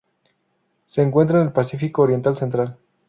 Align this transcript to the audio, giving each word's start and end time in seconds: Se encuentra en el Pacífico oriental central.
Se 0.87 1.03
encuentra 1.03 1.39
en 1.39 1.45
el 1.45 1.53
Pacífico 1.53 2.01
oriental 2.01 2.35
central. 2.35 2.75